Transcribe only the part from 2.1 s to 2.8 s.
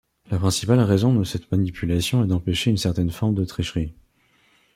est d'empêcher une